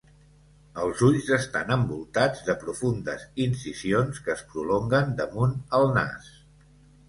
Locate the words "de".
2.49-2.57